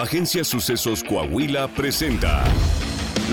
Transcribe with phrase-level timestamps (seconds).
[0.00, 2.42] Agencia Sucesos Coahuila presenta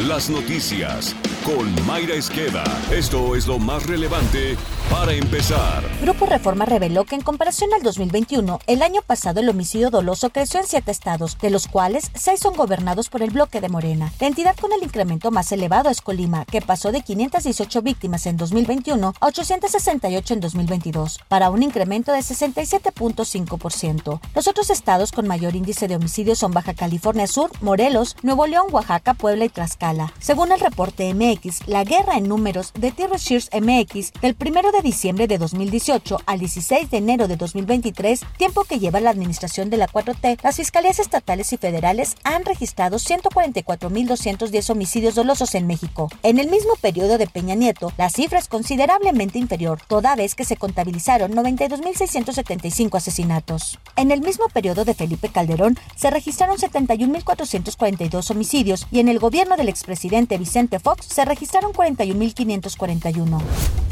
[0.06, 1.16] Las Noticias
[1.48, 2.66] con Mayra Esqueda.
[2.92, 4.58] Esto es lo más relevante
[4.92, 5.82] para empezar.
[6.02, 10.60] Grupo Reforma reveló que en comparación al 2021, el año pasado el homicidio doloso creció
[10.60, 14.12] en siete estados, de los cuales seis son gobernados por el bloque de Morena.
[14.20, 18.36] La entidad con el incremento más elevado es Colima, que pasó de 518 víctimas en
[18.36, 24.20] 2021 a 868 en 2022, para un incremento de 67.5%.
[24.36, 28.66] Los otros estados con mayor índice de homicidios son Baja California Sur, Morelos, Nuevo León,
[28.72, 30.12] Oaxaca, Puebla y Tlaxcala.
[30.20, 34.78] Según el reporte MX, la guerra en números de Terror Shears MX, del primero de
[34.78, 39.72] de diciembre de 2018 al 16 de enero de 2023, tiempo que lleva la administración
[39.72, 46.10] de la 4T, las fiscalías estatales y federales han registrado 144.210 homicidios dolosos en México.
[46.22, 50.46] En el mismo periodo de Peña Nieto, la cifra es considerablemente inferior, toda vez que
[50.46, 53.80] se contabilizaron 92.675 asesinatos.
[53.96, 59.58] En el mismo periodo de Felipe Calderón, se registraron 71.442 homicidios y en el gobierno
[59.58, 63.42] del expresidente Vicente Fox se registraron 41.541.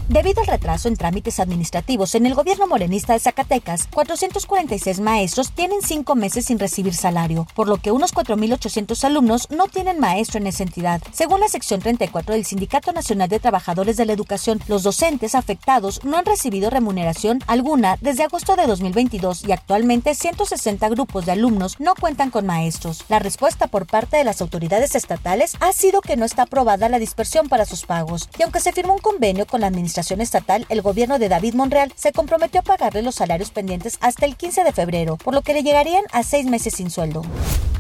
[0.08, 5.81] Debido al retraso en trámites administrativos en el gobierno morenista de Zacatecas, 446 maestros tienen
[5.81, 10.45] cinco meses sin recibir salario, por lo que unos 4.800 alumnos no tienen maestro en
[10.45, 11.02] esa entidad.
[11.11, 16.03] Según la sección 34 del Sindicato Nacional de Trabajadores de la Educación, los docentes afectados
[16.03, 21.80] no han recibido remuneración alguna desde agosto de 2022 y actualmente 160 grupos de alumnos
[21.80, 23.03] no cuentan con maestros.
[23.09, 26.99] La respuesta por parte de las autoridades estatales ha sido que no está aprobada la
[27.16, 30.81] dispersión para sus pagos, y aunque se firmó un convenio con la administración estatal, el
[30.81, 34.73] gobierno de David Monreal se comprometió a pagarle los salarios pendientes hasta el 15 de
[34.73, 37.21] febrero, por lo que le llegarían a seis meses sin sueldo.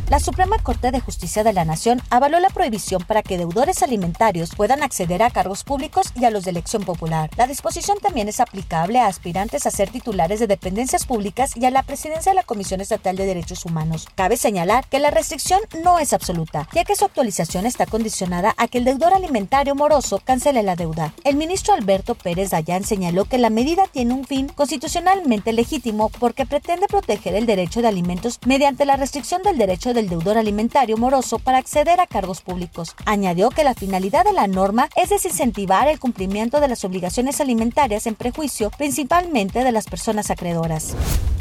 [0.07, 4.53] La Suprema Corte de Justicia de la Nación avaló la prohibición para que deudores alimentarios
[4.55, 7.31] puedan acceder a cargos públicos y a los de elección popular.
[7.37, 11.71] La disposición también es aplicable a aspirantes a ser titulares de dependencias públicas y a
[11.71, 14.07] la presidencia de la Comisión Estatal de Derechos Humanos.
[14.13, 18.67] Cabe señalar que la restricción no es absoluta, ya que su actualización está condicionada a
[18.67, 21.15] que el deudor alimentario moroso cancele la deuda.
[21.23, 26.45] El ministro Alberto Pérez Dayán señaló que la medida tiene un fin constitucionalmente legítimo porque
[26.45, 31.39] pretende proteger el derecho de alimentos mediante la restricción del derecho del deudor alimentario moroso
[31.39, 32.95] para acceder a cargos públicos.
[33.05, 38.05] Añadió que la finalidad de la norma es desincentivar el cumplimiento de las obligaciones alimentarias
[38.05, 40.95] en prejuicio principalmente de las personas acreedoras.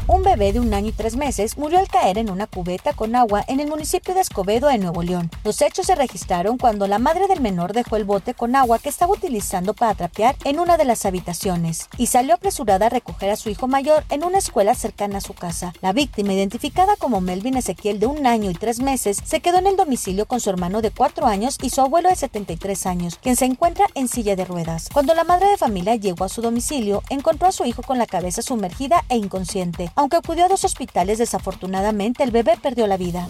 [0.07, 3.17] Un bebé de un año y tres meses murió al caer en una cubeta con
[3.17, 5.31] agua en el municipio de Escobedo, en Nuevo León.
[5.45, 8.91] Los hechos se registraron cuando la madre del menor dejó el bote con agua que
[8.91, 13.37] estaba utilizando para trapear en una de las habitaciones y salió apresurada a recoger a
[13.37, 15.73] su hijo mayor en una escuela cercana a su casa.
[15.81, 19.69] La víctima, identificada como Melvin Ezequiel de un año y tres meses, se quedó en
[19.69, 23.37] el domicilio con su hermano de cuatro años y su abuelo de 73 años, quien
[23.37, 24.91] se encuentra en silla de ruedas.
[24.93, 28.07] Cuando la madre de familia llegó a su domicilio, encontró a su hijo con la
[28.07, 29.94] cabeza sumergida e inconsciente.
[29.97, 33.29] Aunque acudió a dos hospitales, desafortunadamente el bebé perdió la vida.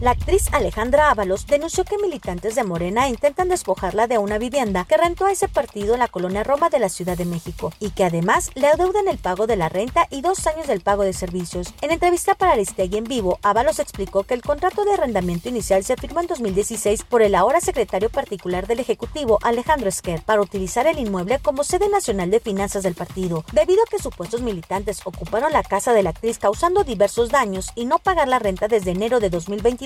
[0.00, 4.96] La actriz Alejandra Ábalos denunció que militantes de Morena intentan despojarla de una vivienda que
[4.96, 8.04] rentó a ese partido en la colonia Roma de la Ciudad de México y que
[8.04, 11.72] además le adeudan el pago de la renta y dos años del pago de servicios.
[11.80, 15.96] En entrevista para Aristegui en vivo, Ábalos explicó que el contrato de arrendamiento inicial se
[15.96, 20.98] firmó en 2016 por el ahora secretario particular del Ejecutivo, Alejandro Esquer, para utilizar el
[20.98, 25.62] inmueble como sede nacional de finanzas del partido, debido a que supuestos militantes ocuparon la
[25.62, 29.30] casa de la actriz causando diversos daños y no pagar la renta desde enero de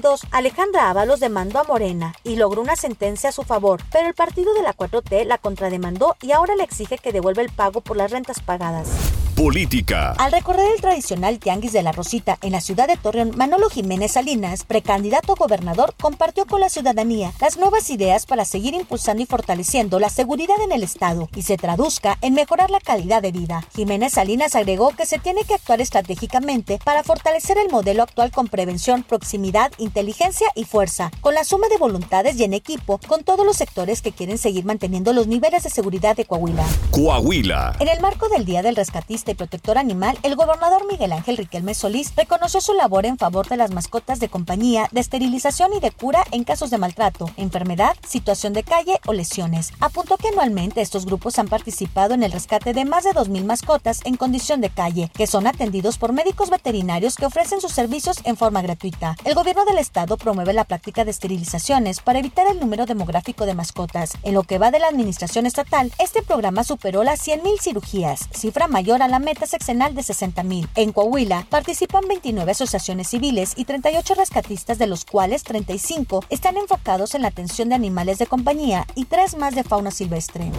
[0.01, 4.15] 2022 Alejandra Ábalos demandó a Morena y logró una sentencia a su favor, pero el
[4.15, 7.97] partido de la 4T la contrademandó y ahora le exige que devuelva el pago por
[7.97, 9.18] las rentas pagadas.
[9.39, 10.17] Política.
[10.19, 14.11] Al recorrer el tradicional Tianguis de la Rosita en la ciudad de Torreón, Manolo Jiménez
[14.11, 19.27] Salinas, precandidato a gobernador, compartió con la ciudadanía las nuevas ideas para seguir impulsando y
[19.27, 23.65] fortaleciendo la seguridad en el Estado y se traduzca en mejorar la calidad de vida.
[23.77, 28.49] Jiménez Salinas agregó que se tiene que actuar estratégicamente para fortalecer el modelo actual con
[28.49, 33.47] prevención, proximidad, inteligencia y fuerza, con la suma de voluntades y en equipo con todos
[33.47, 36.67] los sectores que quieren seguir manteniendo los niveles de seguridad de Coahuila.
[36.91, 37.77] Coahuila.
[37.79, 41.75] En el marco del Día del Rescatista, y protector animal, el gobernador Miguel Ángel Riquelme
[41.75, 45.91] Solís reconoció su labor en favor de las mascotas de compañía, de esterilización y de
[45.91, 49.73] cura en casos de maltrato, enfermedad, situación de calle o lesiones.
[49.81, 54.01] Apuntó que anualmente estos grupos han participado en el rescate de más de 2.000 mascotas
[54.05, 58.37] en condición de calle, que son atendidos por médicos veterinarios que ofrecen sus servicios en
[58.37, 59.17] forma gratuita.
[59.25, 63.55] El gobierno del estado promueve la práctica de esterilizaciones para evitar el número demográfico de
[63.55, 64.13] mascotas.
[64.23, 68.69] En lo que va de la administración estatal, este programa superó las 100.000 cirugías, cifra
[68.69, 70.69] mayor a la meta sexenal de 60.000.
[70.75, 77.15] En Coahuila participan 29 asociaciones civiles y 38 rescatistas, de los cuales 35 están enfocados
[77.15, 80.51] en la atención de animales de compañía y tres más de fauna silvestre.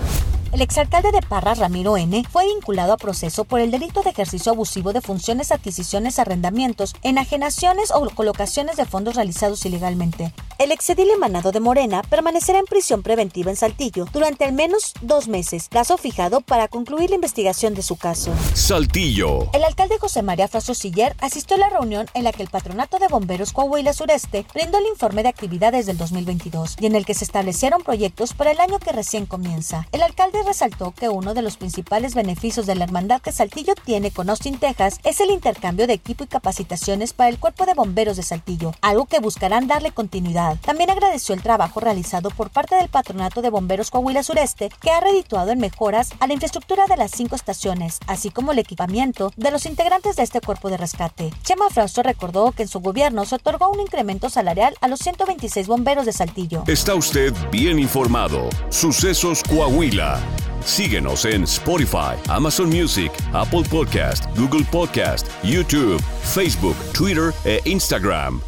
[0.51, 4.51] El exalcalde de Parra, Ramiro N., fue vinculado a proceso por el delito de ejercicio
[4.51, 10.33] abusivo de funciones, adquisiciones, arrendamientos, enajenaciones o colocaciones de fondos realizados ilegalmente.
[10.59, 15.29] El exedil emanado de Morena permanecerá en prisión preventiva en Saltillo durante al menos dos
[15.29, 18.33] meses, plazo fijado para concluir la investigación de su caso.
[18.55, 19.49] Saltillo.
[19.53, 23.07] El alcalde José María Siller asistió a la reunión en la que el Patronato de
[23.07, 27.23] Bomberos Coahuila Sureste brindó el informe de actividades del 2022 y en el que se
[27.23, 29.87] establecieron proyectos para el año que recién comienza.
[29.93, 34.11] El alcalde resaltó que uno de los principales beneficios de la hermandad que Saltillo tiene
[34.11, 38.17] con Austin, Texas, es el intercambio de equipo y capacitaciones para el Cuerpo de Bomberos
[38.17, 42.89] de Saltillo, algo que buscarán darle continuidad también agradeció el trabajo realizado por parte del
[42.89, 47.11] Patronato de Bomberos Coahuila Sureste, que ha redituado en mejoras a la infraestructura de las
[47.11, 51.31] cinco estaciones, así como el equipamiento de los integrantes de este cuerpo de rescate.
[51.43, 55.67] Chema Frausto recordó que en su gobierno se otorgó un incremento salarial a los 126
[55.67, 56.63] bomberos de Saltillo.
[56.67, 58.49] Está usted bien informado.
[58.69, 60.19] Sucesos Coahuila.
[60.65, 68.41] Síguenos en Spotify, Amazon Music, Apple Podcast, Google Podcast, YouTube, Facebook, Twitter e Instagram.